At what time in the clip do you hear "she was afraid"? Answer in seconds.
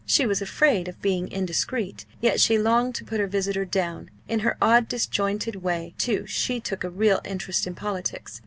0.03-0.87